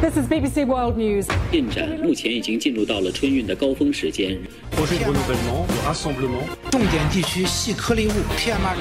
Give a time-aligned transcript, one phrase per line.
[0.00, 1.26] This is BBC World News.
[1.50, 4.38] 进展目前已经进入到了春运的高峰时间。
[4.72, 6.44] projet de renouvellement, de rassemblement.
[6.70, 8.76] 重点地区细颗粒物 PM2.5。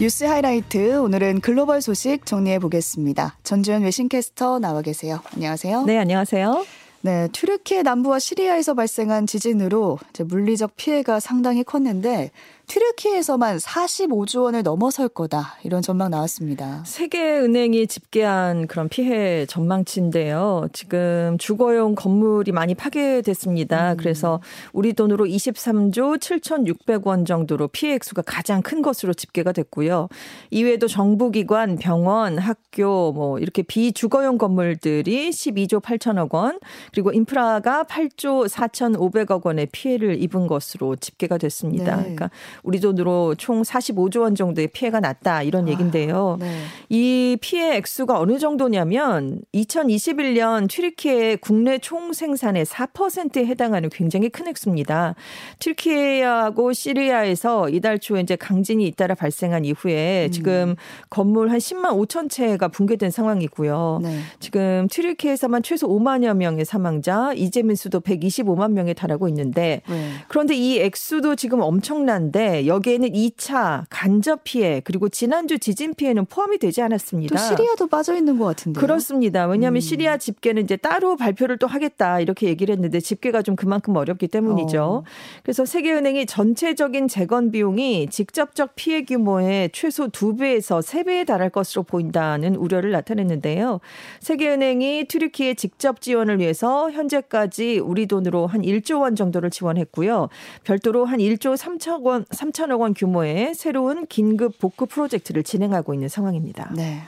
[0.00, 3.36] 뉴스 하이라이트 오늘은 글로벌 소식 정리해 보겠습니다.
[3.44, 5.20] 전주현 외신캐스터 나와 계세요.
[5.34, 5.84] 안녕하세요.
[5.84, 6.66] 네, 안녕하세요.
[7.02, 12.30] 네, 튀르키예 남부와 시리아에서 발생한 지진으로 이제 물리적 피해가 상당히 컸는데
[12.71, 16.83] 튀르키예에서만 45조 원을 넘어설 거다 이런 전망 나왔습니다.
[16.85, 20.69] 세계은행이 집계한 그런 피해 전망치인데요.
[20.71, 23.91] 지금 주거용 건물이 많이 파괴됐습니다.
[23.91, 23.97] 음.
[23.97, 24.39] 그래서
[24.71, 30.07] 우리 돈으로 23조 7,600원 정도로 피해 액수가 가장 큰 것으로 집계가 됐고요.
[30.49, 36.57] 이외에도 정부기관, 병원, 학교 뭐 이렇게 비주거용 건물들이 12조 8천억 원
[36.93, 41.97] 그리고 인프라가 8조 4,500억 원의 피해를 입은 것으로 집계가 됐습니다.
[41.97, 42.01] 네.
[42.03, 42.29] 그러니까
[42.63, 46.37] 우리 돈으로 총 45조 원 정도의 피해가 났다 이런 아, 얘긴데요.
[46.39, 46.61] 네.
[46.89, 55.15] 이 피해 액수가 어느 정도냐면 2021년 튀르키예 국내 총 생산의 4%에 해당하는 굉장히 큰 액수입니다.
[55.59, 60.31] 튀르키예하고 시리아에서 이달 초에 이제 강진이 잇따라 발생한 이후에 음.
[60.31, 60.75] 지금
[61.09, 63.99] 건물 한 10만 5천 채가 붕괴된 상황이고요.
[64.03, 64.19] 네.
[64.39, 70.11] 지금 튀르키예에서만 최소 5만여 명의 사망자, 이재민 수도 125만 명에 달하고 있는데 네.
[70.27, 76.81] 그런데 이 액수도 지금 엄청난데 여기에는 2차 간접 피해 그리고 지난주 지진 피해는 포함이 되지
[76.81, 77.35] 않았습니다.
[77.35, 78.79] 또 시리아도 빠져 있는 것 같은데.
[78.79, 79.45] 그렇습니다.
[79.47, 79.81] 왜냐하면 음.
[79.81, 84.81] 시리아 집계는 이제 따로 발표를 또 하겠다 이렇게 얘기를 했는데 집계가 좀 그만큼 어렵기 때문이죠.
[84.81, 85.03] 어.
[85.43, 92.91] 그래서 세계은행이 전체적인 재건 비용이 직접적 피해 규모의 최소 2배에서 3배에 달할 것으로 보인다는 우려를
[92.91, 93.79] 나타냈는데요.
[94.19, 100.29] 세계은행이 튀르키예 직접 지원을 위해서 현재까지 우리 돈으로 한 1조 원 정도를 지원했고요.
[100.63, 106.71] 별도로 한 1조 3천 원 3천억 원 규모의 새로운 긴급 복구 프로젝트를 진행하고 있는 상황입니다.
[106.75, 107.03] 네.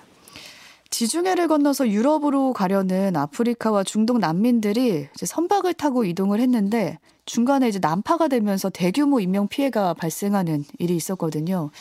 [0.91, 8.27] 지중해를 건너서 유럽으로 가려는 아프리카와 중동 난민들이 이제 선박을 타고 이동을 했는데 중간에 이제 난파가
[8.27, 11.71] 되면서 대규모 인명 피해가 발생하는 일이 있었거든요.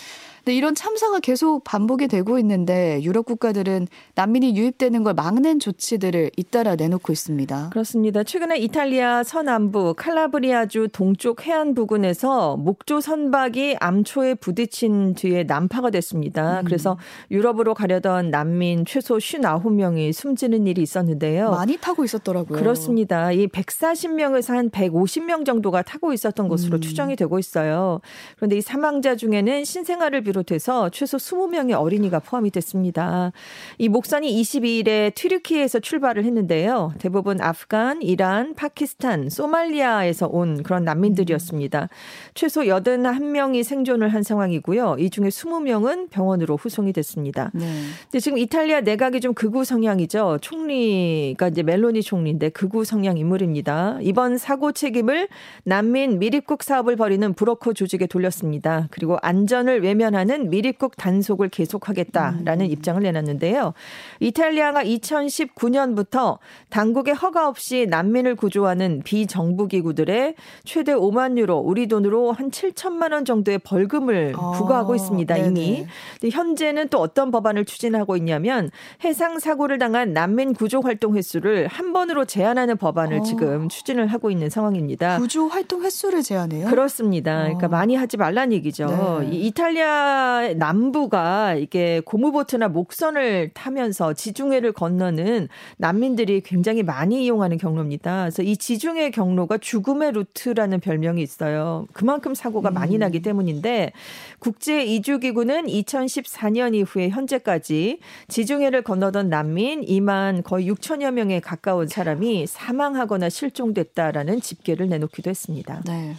[0.44, 3.86] 근데 이런 참사가 계속 반복이 되고 있는데 유럽 국가들은
[4.16, 7.70] 난민이 유입되는 걸 막는 조치들을 잇따라 내놓고 있습니다.
[7.70, 8.24] 그렇습니다.
[8.24, 16.60] 최근에 이탈리아 서남부 칼라브리아주 동쪽 해안 부근에서 목조 선박이 암초에 부딪힌 뒤에 난파가 됐습니다.
[16.60, 16.64] 음.
[16.64, 16.98] 그래서
[17.30, 21.50] 유럽으로 가려던 난민 최소 59명이 숨지는 일이 있었는데요.
[21.52, 22.58] 많이 타고 있었더라고요.
[22.58, 23.30] 그렇습니다.
[23.30, 26.80] 이 140명에서 한 150명 정도가 타고 있었던 것으로 음.
[26.80, 28.00] 추정이 되고 있어요.
[28.34, 33.32] 그런데 이 사망자 중에는 신생아를 비롯해서 최소 20명의 어린이가 포함이 됐습니다.
[33.78, 36.94] 이 목선이 22일에 튀르키에서 출발을 했는데요.
[36.98, 41.88] 대부분 아프간, 이란, 파키스탄, 소말리아에서 온 그런 난민들이었습니다.
[42.34, 44.96] 최소 81명이 생존을 한 상황이고요.
[44.98, 47.50] 이 중에 20명은 병원으로 후송이 됐습니다.
[47.54, 47.66] 네.
[48.04, 50.38] 근데 지금 이탈리아 내각이 좀 극우 성향이죠.
[50.40, 53.98] 총리가 이제 멜로니 총리인데 극우 성향 인물입니다.
[54.00, 55.28] 이번 사고 책임을
[55.64, 58.88] 난민 미립국 사업을 벌이는 브로커 조직에 돌렸습니다.
[58.90, 62.70] 그리고 안전을 외면한 하는 미립국 단속을 계속하겠다라는 음.
[62.70, 63.74] 입장을 내놨는데요.
[64.20, 66.38] 이탈리아가 2019년부터
[66.70, 70.34] 당국의 허가 없이 난민을 구조하는 비정부 기구들의
[70.64, 75.34] 최대 5만 유로, 우리 돈으로 한 7천만 원 정도의 벌금을 아, 부과하고 있습니다.
[75.34, 75.48] 네네.
[75.48, 75.86] 이미.
[76.30, 78.70] 현재는 또 어떤 법안을 추진하고 있냐면
[79.04, 83.22] 해상 사고를 당한 난민 구조 활동 횟수를 한 번으로 제한하는 법안을 아.
[83.22, 85.18] 지금 추진을 하고 있는 상황입니다.
[85.18, 86.68] 구조 활동 횟수를 제한해요?
[86.68, 87.42] 그렇습니다.
[87.42, 87.70] 그러니까 아.
[87.70, 88.86] 많이 하지 말란 얘기죠.
[89.22, 89.36] 네.
[89.36, 90.11] 이탈리아
[90.56, 98.22] 남부가 이게 고무보트나 목선을 타면서 지중해를 건너는 난민들이 굉장히 많이 이용하는 경로입니다.
[98.22, 101.86] 그래서 이 지중해 경로가 죽음의 루트라는 별명이 있어요.
[101.92, 102.74] 그만큼 사고가 음.
[102.74, 103.92] 많이 나기 때문인데
[104.38, 112.46] 국제 이주 기구는 2014년 이후에 현재까지 지중해를 건너던 난민 2만 거의 6천여 명에 가까운 사람이
[112.46, 115.82] 사망하거나 실종됐다라는 집계를 내놓기도 했습니다.
[115.86, 116.14] 네.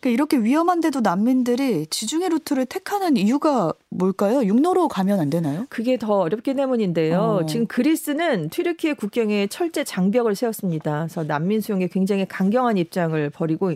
[0.00, 4.42] 그러니까 이렇게 위험한데도 난민들이 지중해 루트를 택하는 이유가 뭘까요?
[4.44, 5.66] 육로로 가면 안 되나요?
[5.68, 7.18] 그게 더 어렵기 때문인데요.
[7.42, 7.46] 어.
[7.46, 11.00] 지금 그리스는 튀르키예 국경에 철제 장벽을 세웠습니다.
[11.00, 13.74] 그래서 난민 수용에 굉장히 강경한 입장을 벌이고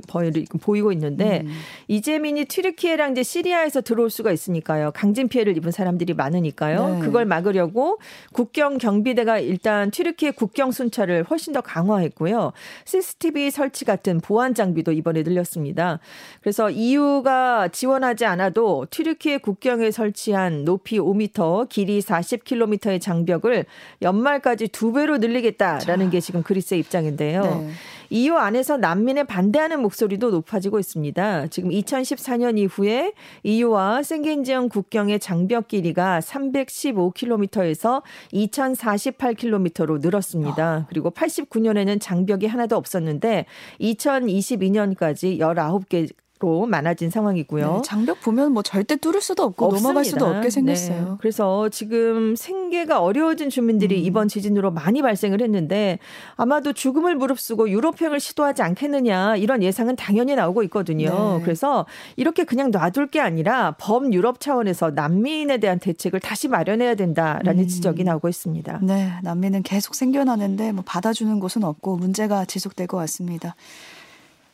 [0.60, 1.50] 보이고 있는데 음.
[1.88, 4.92] 이재민이 튀르키예랑 이제 시리아에서 들어올 수가 있으니까요.
[4.94, 6.94] 강진 피해를 입은 사람들이 많으니까요.
[6.94, 7.00] 네.
[7.00, 7.98] 그걸 막으려고
[8.32, 12.52] 국경 경비대가 일단 튀르키예 국경 순찰을 훨씬 더 강화했고요.
[12.86, 15.98] CCTV 설치 같은 보안 장비도 이번에 늘렸습니다.
[16.40, 23.64] 그래서 EU가 지원하지 않아도 튀르키예 국경에 설치한 높이 5m, 길이 40km의 장벽을
[24.02, 27.42] 연말까지 두 배로 늘리겠다라는 게 지금 그리스의 입장인데요.
[27.42, 27.70] 네.
[28.10, 31.48] EU 안에서 난민에 반대하는 목소리도 높아지고 있습니다.
[31.48, 33.12] 지금 2014년 이후에
[33.42, 38.02] EU와 생겐지형 국경의 장벽 길이가 315km에서
[38.32, 40.86] 2048km로 늘었습니다.
[40.88, 43.46] 그리고 89년에는 장벽이 하나도 없었는데
[43.80, 46.08] 2022년까지 19개
[46.40, 47.74] 로 많아진 상황이고요.
[47.76, 49.88] 네, 장벽 보면 뭐 절대 뚫을 수도 없고 없습니다.
[49.88, 51.10] 넘어갈 수도 없게 생겼어요.
[51.10, 51.16] 네.
[51.20, 54.04] 그래서 지금 생계가 어려워진 주민들이 음.
[54.04, 56.00] 이번 지진으로 많이 발생을 했는데
[56.34, 61.36] 아마도 죽음을 무릅쓰고 유럽행을 시도하지 않겠느냐 이런 예상은 당연히 나오고 있거든요.
[61.38, 61.44] 네.
[61.44, 61.86] 그래서
[62.16, 67.68] 이렇게 그냥 놔둘 게 아니라 범유럽 차원에서 난민에 대한 대책을 다시 마련해야 된다라는 음.
[67.68, 68.80] 지적이 나오고 있습니다.
[68.82, 73.54] 네, 난민은 계속 생겨나는데 뭐 받아주는 곳은 없고 문제가 지속될 것 같습니다.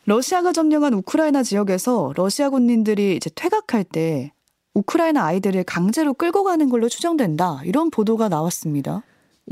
[0.05, 4.33] 러시아가 점령한 우크라이나 지역에서 러시아 군인들이 이제 퇴각할 때
[4.75, 7.61] 우크라이나 아이들을 강제로 끌고 가는 걸로 추정된다.
[7.65, 9.03] 이런 보도가 나왔습니다.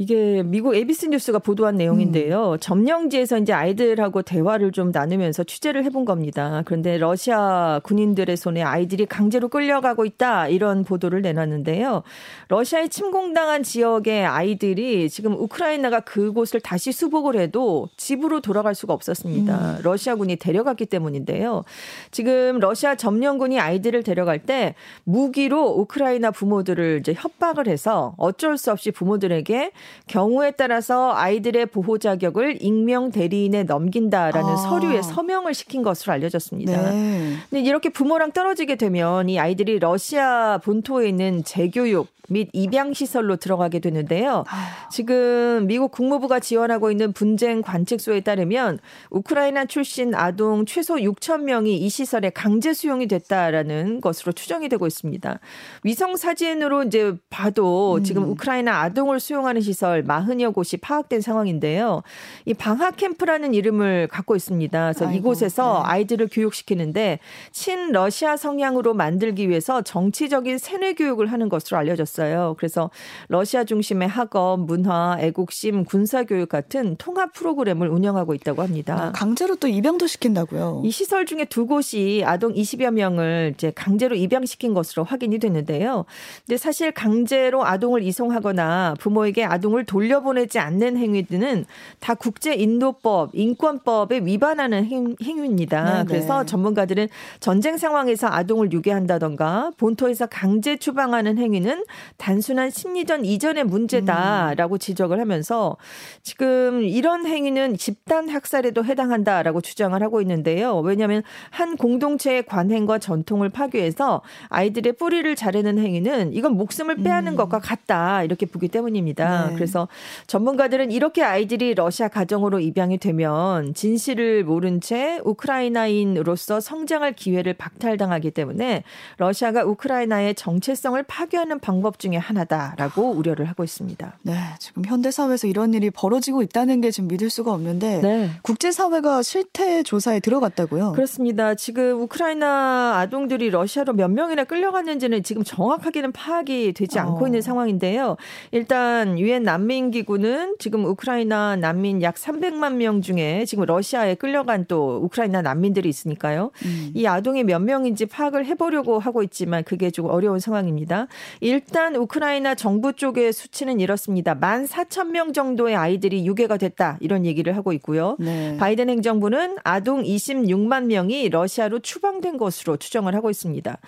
[0.00, 2.52] 이게 미국 ABC 뉴스가 보도한 내용인데요.
[2.52, 2.58] 음.
[2.60, 6.62] 점령지에서 이제 아이들하고 대화를 좀 나누면서 취재를 해본 겁니다.
[6.66, 12.04] 그런데 러시아 군인들의 손에 아이들이 강제로 끌려가고 있다 이런 보도를 내놨는데요.
[12.46, 19.78] 러시아에 침공당한 지역의 아이들이 지금 우크라이나가 그곳을 다시 수복을 해도 집으로 돌아갈 수가 없었습니다.
[19.78, 19.80] 음.
[19.82, 21.64] 러시아군이 데려갔기 때문인데요.
[22.12, 28.92] 지금 러시아 점령군이 아이들을 데려갈 때 무기로 우크라이나 부모들을 이제 협박을 해서 어쩔 수 없이
[28.92, 29.72] 부모들에게
[30.06, 34.56] 경우에 따라서 아이들의 보호 자격을 익명 대리인에 넘긴다라는 아.
[34.56, 36.90] 서류에 서명을 시킨 것으로 알려졌습니다.
[36.90, 37.34] 네.
[37.50, 43.80] 근데 이렇게 부모랑 떨어지게 되면 이 아이들이 러시아 본토에 있는 재교육 및 입양 시설로 들어가게
[43.80, 44.44] 되는데요.
[44.90, 48.78] 지금 미국 국무부가 지원하고 있는 분쟁 관측소에 따르면
[49.10, 55.40] 우크라이나 출신 아동 최소 6천 명이 이 시설에 강제 수용이 됐다라는 것으로 추정이 되고 있습니다.
[55.84, 58.30] 위성 사진으로 이제 봐도 지금 음.
[58.30, 62.02] 우크라이나 아동을 수용하는 시설 40여 곳이 파악된 상황인데요.
[62.44, 64.92] 이 방학 캠프라는 이름을 갖고 있습니다.
[64.92, 65.90] 그래서 아이고, 이곳에서 네.
[65.90, 67.20] 아이들을 교육시키는데
[67.52, 72.17] 친러시아 성향으로 만들기 위해서 정치적인 세뇌 교육을 하는 것으로 알려졌습니다.
[72.18, 72.54] 있어요.
[72.58, 72.90] 그래서
[73.28, 79.06] 러시아 중심의 학업, 문화, 애국심, 군사교육 같은 통합 프로그램을 운영하고 있다고 합니다.
[79.06, 80.82] 아, 강제로 또 입양도 시킨다고요?
[80.84, 86.04] 이 시설 중에 두 곳이 아동 20여 명을 이제 강제로 입양시킨 것으로 확인이 됐는데요.
[86.46, 91.64] 근데 사실 강제로 아동을 이송하거나 부모에게 아동을 돌려보내지 않는 행위들은
[92.00, 95.84] 다 국제 인도법, 인권법에 위반하는 행, 행위입니다.
[95.84, 96.04] 네네.
[96.06, 97.08] 그래서 전문가들은
[97.40, 101.84] 전쟁 상황에서 아동을 유괴한다던가 본토에서 강제 추방하는 행위는
[102.16, 104.78] 단순한 심리전 이전의 문제다라고 음.
[104.78, 105.76] 지적을 하면서
[106.22, 110.78] 지금 이런 행위는 집단 학살에도 해당한다라고 주장을 하고 있는데요.
[110.78, 117.36] 왜냐하면 한 공동체의 관행과 전통을 파괴해서 아이들의 뿌리를 자르는 행위는 이건 목숨을 빼앗는 음.
[117.36, 119.48] 것과 같다 이렇게 보기 때문입니다.
[119.48, 119.54] 네.
[119.54, 119.88] 그래서
[120.26, 128.84] 전문가들은 이렇게 아이들이 러시아 가정으로 입양이 되면 진실을 모른 채 우크라이나인으로서 성장할 기회를 박탈당하기 때문에
[129.16, 134.18] 러시아가 우크라이나의 정체성을 파괴하는 방법 중에 하나다라고 우려를 하고 있습니다.
[134.22, 138.30] 네, 지금 현대 사회에서 이런 일이 벌어지고 있다는 게 지금 믿을 수가 없는데 네.
[138.42, 140.92] 국제 사회가 실태 조사에 들어갔다고요?
[140.92, 141.54] 그렇습니다.
[141.54, 147.28] 지금 우크라이나 아동들이 러시아로 몇 명이나 끌려갔는지는 지금 정확하게는 파악이 되지 않고 어.
[147.28, 148.16] 있는 상황인데요.
[148.52, 155.00] 일단 유엔 난민 기구는 지금 우크라이나 난민 약 300만 명 중에 지금 러시아에 끌려간 또
[155.02, 156.50] 우크라이나 난민들이 있으니까요.
[156.64, 156.90] 음.
[156.94, 161.06] 이 아동이 몇 명인지 파악을 해보려고 하고 있지만 그게 좀 어려운 상황입니다.
[161.40, 164.34] 일단 우크라이나 정부 쪽의 수치는 이렇습니다.
[164.34, 168.16] 1만 4천 명 정도의 아이들이 유괴가 됐다 이런 얘기를 하고 있고요.
[168.18, 168.56] 네.
[168.56, 173.78] 바이든 행정부는 아동 26만 명이 러시아로 추방된 것으로 추정을 하고 있습니다.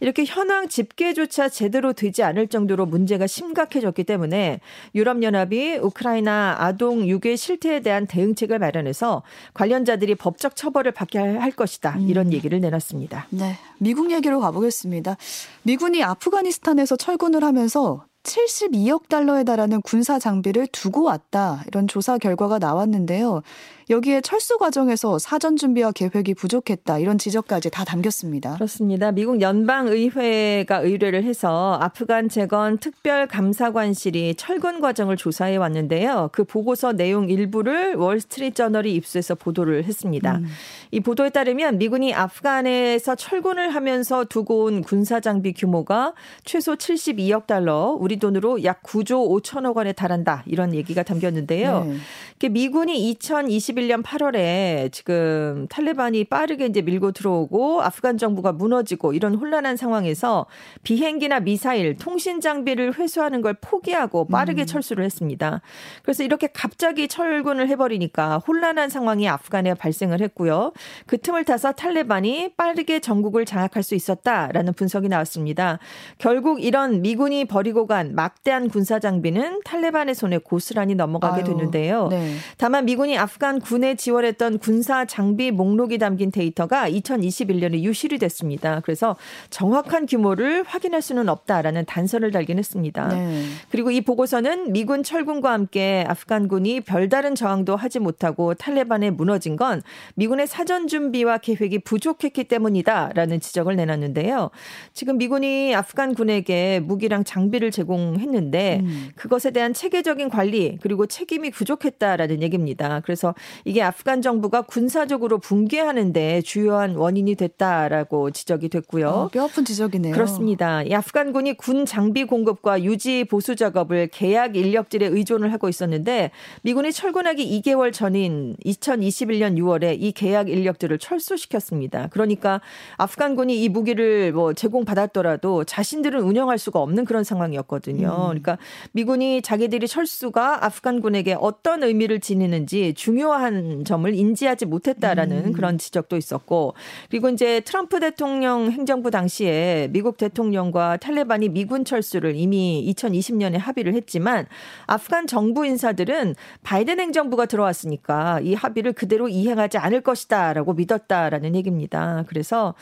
[0.00, 4.60] 이렇게 현황 집계조차 제대로 되지 않을 정도로 문제가 심각해졌기 때문에
[4.94, 9.22] 유럽연합이 우크라이나 아동 유괴 실태에 대한 대응책을 마련해서
[9.54, 12.32] 관련자들이 법적 처벌을 받게 할 것이다 이런 음.
[12.32, 13.26] 얘기를 내놨습니다.
[13.30, 15.16] 네, 미국 얘기로 가보겠습니다.
[15.62, 21.62] 미군이 아프가니스탄에서 철군을 하면서 72억 달러에 달하는 군사 장비를 두고 왔다.
[21.68, 23.42] 이런 조사 결과가 나왔는데요.
[23.88, 28.54] 여기에 철수 과정에서 사전 준비와 계획이 부족했다 이런 지적까지 다 담겼습니다.
[28.54, 29.12] 그렇습니다.
[29.12, 36.30] 미국 연방 의회가 의뢰를 해서 아프간 재건 특별 감사관실이 철군 과정을 조사해 왔는데요.
[36.32, 40.38] 그 보고서 내용 일부를 월스트리트 저널이 입수해서 보도를 했습니다.
[40.38, 40.46] 음.
[40.90, 46.14] 이 보도에 따르면 미군이 아프간에서 철군을 하면서 두고 온 군사 장비 규모가
[46.44, 51.84] 최소 72억 달러, 우리 돈으로 약 9조 5천억 원에 달한다 이런 얘기가 담겼는데요.
[51.84, 51.96] 네.
[52.44, 59.76] 미군이 2020 2021년 8월에 지금 탈레반이 빠르게 이제 밀고 들어오고 아프간 정부가 무너지고 이런 혼란한
[59.76, 60.46] 상황에서
[60.82, 64.66] 비행기나 미사일, 통신 장비를 회수하는 걸 포기하고 빠르게 음.
[64.66, 65.60] 철수를 했습니다.
[66.02, 70.72] 그래서 이렇게 갑자기 철군을 해버리니까 혼란한 상황이 아프간에 발생을 했고요.
[71.06, 75.78] 그 틈을 타서 탈레반이 빠르게 전국을 장악할 수 있었다라는 분석이 나왔습니다.
[76.18, 82.08] 결국 이런 미군이 버리고 간 막대한 군사 장비는 탈레반의 손에 고스란히 넘어가게 아유, 됐는데요.
[82.08, 82.25] 네.
[82.56, 88.80] 다만 미군이 아프간 군에 지원했던 군사 장비 목록이 담긴 데이터가 2021년에 유실이 됐습니다.
[88.84, 89.16] 그래서
[89.50, 93.08] 정확한 규모를 확인할 수는 없다라는 단서를 달긴 했습니다.
[93.08, 93.44] 네.
[93.70, 99.82] 그리고 이 보고서는 미군 철군과 함께 아프간군이 별다른 저항도 하지 못하고 탈레반에 무너진 건
[100.14, 104.50] 미군의 사전 준비와 계획이 부족했기 때문이다라는 지적을 내놨는데요.
[104.92, 109.08] 지금 미군이 아프간 군에게 무기랑 장비를 제공했는데 음.
[109.16, 113.00] 그것에 대한 체계적인 관리 그리고 책임이 부족했다 라는 얘기입니다.
[113.04, 119.08] 그래서 이게 아프간 정부가 군사적으로 붕괴하는데 주요한 원인이 됐다라고 지적이 됐고요.
[119.08, 120.14] 어, 뼈아픈 지적이네요.
[120.14, 120.82] 그렇습니다.
[120.82, 126.30] 이 아프간군이 군 장비 공급과 유지 보수 작업을 계약 인력질에 의존을 하고 있었는데
[126.62, 132.08] 미군이 철군하기 2개월 전인 2021년 6월에 이 계약 인력들을 철수시켰습니다.
[132.10, 132.60] 그러니까
[132.96, 138.08] 아프간군이 이 무기를 뭐 제공받았더라도 자신들은 운영할 수가 없는 그런 상황이었거든요.
[138.08, 138.28] 음.
[138.28, 138.58] 그러니까
[138.92, 145.52] 미군이 자기들이 철수가 아프간군에게 어떤 의미를 지니는지 중요한 점을 인지하지 못했다라는 음.
[145.52, 146.74] 그런 지적도 있었고
[147.10, 154.46] 그리고 이제 트럼프 대통령 행정부 당시에 미국 대통령과 탈레반이 미군 철수를 이미 2020년에 합의를 했지만
[154.86, 162.24] 아프간 정부 인사들은 바이든 행정부가 들어왔으니까 이 합의를 그대로 이행하지 않을 것이다라고 믿었다라는 얘기입니다.
[162.28, 162.74] 그래서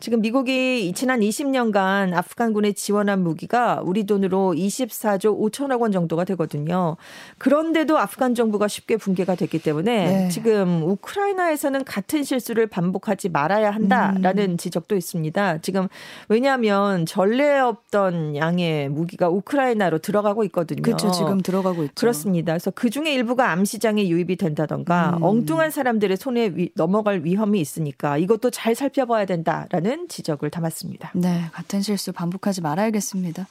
[0.00, 6.96] 지금 미국이 지난 20년간 아프간군에 지원한 무기가 우리 돈으로 24조 5천억 원 정도가 되거든요.
[7.38, 10.28] 그런데도 아프간 정부가 쉽게 붕괴가 됐기 때문에 네.
[10.28, 14.56] 지금 우크라이나에서는 같은 실수를 반복하지 말아야 한다라는 음.
[14.56, 15.58] 지적도 있습니다.
[15.58, 15.88] 지금
[16.28, 20.82] 왜냐하면 전례 없던 양의 무기가 우크라이나로 들어가고 있거든요.
[20.82, 21.10] 그렇죠.
[21.12, 21.94] 지금 들어가고 있죠.
[21.96, 22.52] 그렇습니다.
[22.52, 25.22] 그래서 그 중에 일부가 암 시장에 유입이 된다던가 음.
[25.22, 31.12] 엉뚱한 사람들의 손에 위, 넘어갈 위험이 있으니까 이것도 잘 살펴봐야 된다라는 지적을 담았습니다.
[31.14, 33.46] 네, 같은 실수 반복하지 말아야겠습니다.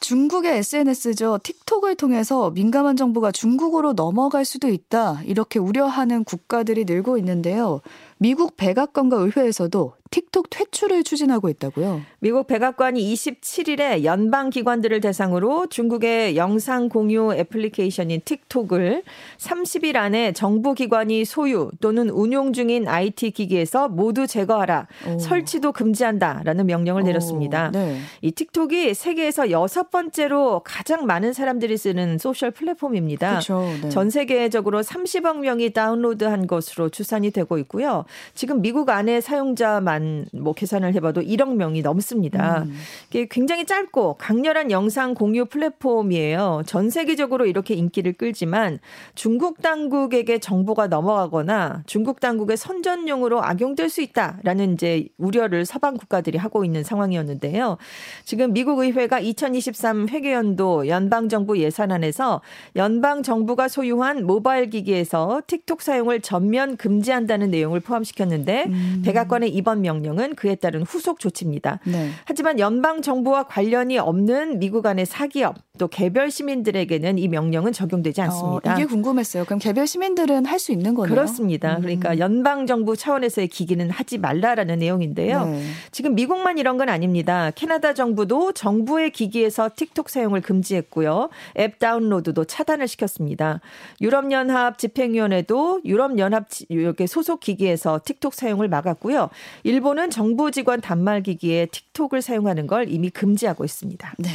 [0.00, 1.38] 중국의 SNS죠.
[1.42, 5.22] 틱톡을 통해서 민감한 정보가 중국으로 넘어갈 수도 있다.
[5.24, 7.80] 이렇게 우려하는 국가들이 늘고 있는데요.
[8.18, 12.02] 미국 백악관과 의회에서도 틱톡 퇴출을 추진하고 있다고요.
[12.20, 19.02] 미국 백악관이 27일에 연방 기관들을 대상으로 중국의 영상 공유 애플리케이션인 틱톡을
[19.38, 24.86] 30일 안에 정부 기관이 소유 또는 운용 중인 IT 기기에서 모두 제거하라.
[25.08, 25.18] 오.
[25.18, 27.68] 설치도 금지한다라는 명령을 내렸습니다.
[27.68, 27.98] 오, 네.
[28.22, 33.40] 이 틱톡이 세계에서 여섯 번째로 가장 많은 사람들이 쓰는 소셜 플랫폼입니다.
[33.40, 33.88] 그렇 네.
[33.88, 38.04] 전 세계적으로 30억 명이 다운로드한 것으로 추산이 되고 있고요.
[38.34, 39.95] 지금 미국 안에 사용자만
[40.32, 42.62] 뭐 계산을 해봐도 1억 명이 넘습니다.
[42.62, 42.74] 음.
[43.10, 46.62] 이게 굉장히 짧고 강렬한 영상 공유 플랫폼이에요.
[46.66, 48.78] 전 세계적으로 이렇게 인기를 끌지만
[49.14, 56.64] 중국 당국에게 정보가 넘어가거나 중국 당국의 선전용으로 악용될 수 있다라는 이제 우려를 서방 국가들이 하고
[56.64, 57.76] 있는 상황이었는데요.
[58.24, 62.40] 지금 미국 의회가 2023 회계연도 연방 정부 예산안에서
[62.76, 69.02] 연방 정부가 소유한 모바일 기기에서 틱톡 사용을 전면 금지한다는 내용을 포함 포함시켰는데 음.
[69.04, 71.80] 백악관의 이번 명령은 그에 따른 후속 조치입니다.
[71.84, 72.10] 네.
[72.24, 78.24] 하지만 연방 정부와 관련이 없는 미국 안의 사기업 또 개별 시민들에게는 이 명령은 적용되지 어,
[78.24, 78.72] 않습니다.
[78.72, 79.44] 어, 이게 궁금했어요.
[79.44, 81.14] 그럼 개별 시민들은 할 수 있는 거네요?
[81.14, 81.76] 그렇습니다.
[81.76, 81.82] 음.
[81.82, 85.44] 그러니까 연방 정부 차원에서의 기기는 하지 말라라는 내용인데요.
[85.44, 85.62] 네.
[85.92, 87.50] 지금 미국만 이런 건 아닙니다.
[87.54, 91.28] 캐나다 정부도 정부의 기기에서 틱톡 사용을 금지했고요.
[91.58, 93.60] 앱 다운로드도 차단을 시켰습니다.
[94.00, 99.28] 유럽연합 집행위원회도 유럽연합 이렇게 소속 기기에서 틱톡 사용을 막았고요.
[99.62, 104.14] 일본은 정부 직원 단말 기기에 틱톡을 사용하는 걸 이미 금지하고 있습니다.
[104.18, 104.30] 네.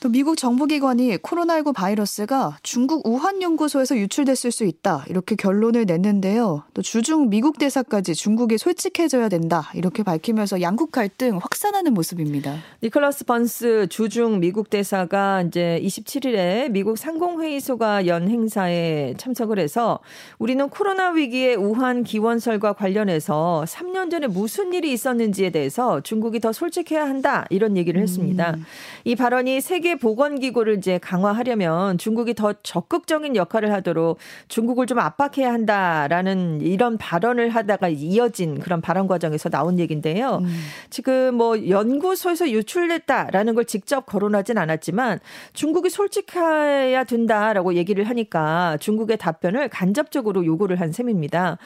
[0.00, 6.62] 또 미국 정부기관이 코로나19 바이러스가 중국 우한 연구소에서 유출됐을 수 있다 이렇게 결론을 냈는데요.
[6.72, 12.56] 또 주중 미국 대사까지 중국이 솔직해져야 된다 이렇게 밝히면서 양국 갈등 확산하는 모습입니다.
[12.82, 19.98] 니콜라스 번스 주중 미국 대사가 이제 27일에 미국 상공회의소가 연 행사에 참석을 해서
[20.38, 27.06] 우리는 코로나 위기의 우한 기원설과 관련해서 3년 전에 무슨 일이 있었는지에 대해서 중국이 더 솔직해야
[27.06, 28.52] 한다 이런 얘기를 했습니다.
[28.52, 28.64] 음.
[29.04, 34.18] 이 발언이 세계 세계 보건 기구를 이제 강화하려면 중국이 더 적극적인 역할을 하도록
[34.48, 40.38] 중국을 좀 압박해야 한다라는 이런 발언을 하다가 이어진 그런 발언 과정에서 나온 얘기인데요.
[40.42, 40.46] 음.
[40.90, 45.18] 지금 뭐 연구소에서 유출됐다라는 걸 직접 거론하진 않았지만
[45.54, 51.58] 중국이 솔직해야 된다라고 얘기를 하니까 중국의 답변을 간접적으로 요구를 한 셈입니다.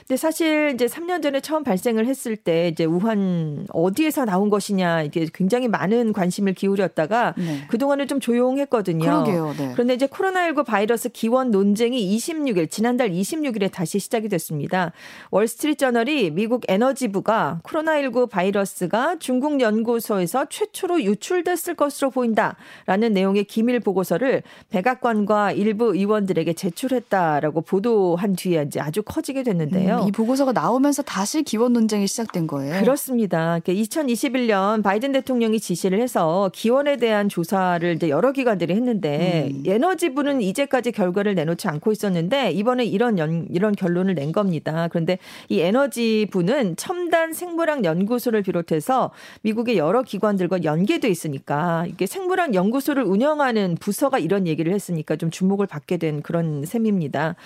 [0.00, 5.26] 근데 사실 이제 3년 전에 처음 발생을 했을 때 이제 우한 어디에서 나온 것이냐 이게
[5.32, 7.66] 굉장히 많은 관심을 기울였다가 네.
[7.70, 9.04] 그동안은 좀 조용했거든요.
[9.04, 9.54] 그러게요.
[9.56, 9.70] 네.
[9.72, 14.92] 그런데 이제 코로나19 바이러스 기원 논쟁이 26일 지난달 26일에 다시 시작이 됐습니다.
[15.30, 24.42] 월스트리트 저널이 미국 에너지부가 코로나19 바이러스가 중국 연구소에서 최초로 유출됐을 것으로 보인다라는 내용의 기밀 보고서를
[24.70, 30.06] 백악관과 일부 의원들에게 제출했다라고 보도한 뒤에 이제 아주 커지게 됐는데요.
[30.08, 32.80] 이 보고서가 나오면서 다시 기원 논쟁이 시작된 거예요.
[32.80, 33.60] 그렇습니다.
[33.60, 39.62] 2021년 바이든 대통령이 지시를 해서 기원에 대한 조사 를 이제 여러 기관들이 했는데 음.
[39.66, 44.88] 에너지부는 이제까지 결과를 내놓지 않고 있었는데 이번에 이런 연, 이런 결론을 낸 겁니다.
[44.90, 49.10] 그런데 이 에너지부는 첨단 생물학 연구소를 비롯해서
[49.42, 55.66] 미국의 여러 기관들과 연계돼 있으니까 이게 생물학 연구소를 운영하는 부서가 이런 얘기를 했으니까 좀 주목을
[55.66, 57.36] 받게 된 그런 셈입니다.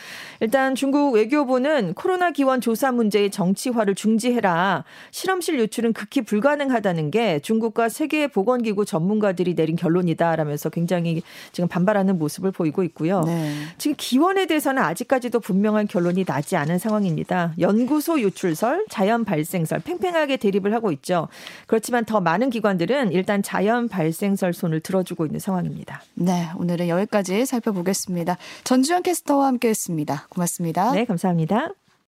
[0.40, 4.84] 일단 중국 외교부는 코로나 기 기원 조사 문제의 정치화를 중지해라.
[5.12, 12.18] 실험실 유출은 극히 불가능하다는 게 중국과 세계 보건기구 전문가들이 내린 결 론이다라면서 굉장히 지금 반발하는
[12.18, 13.22] 모습을 보이고 있고요.
[13.22, 13.52] 네.
[13.78, 17.54] 지금 기원에 대해서는 아직까지도 분명한 결론이 나지 않은 상황입니다.
[17.58, 21.28] 연구소 유출설, 자연 발생설 팽팽하게 대립을 하고 있죠.
[21.66, 26.02] 그렇지만 더 많은 기관들은 일단 자연 발생설 손을 들어주고 있는 상황입니다.
[26.14, 28.36] 네, 오늘은 여기까지 살펴보겠습니다.
[28.64, 30.26] 전주현 캐스터와 함께했습니다.
[30.28, 30.92] 고맙습니다.
[30.92, 31.70] 네, 감사합니다.